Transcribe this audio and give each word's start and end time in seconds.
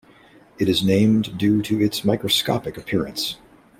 It 0.57 0.67
is 0.67 0.81
named 0.83 1.37
due 1.37 1.61
to 1.61 1.79
its 1.79 2.03
microscopic 2.03 2.75
appearance. 2.75 3.37